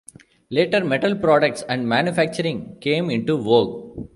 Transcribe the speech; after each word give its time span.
Later 0.49 0.83
metal 0.83 1.15
products 1.15 1.61
and 1.69 1.87
manufacturing 1.87 2.77
came 2.79 3.11
into 3.11 3.37
vogue. 3.37 4.07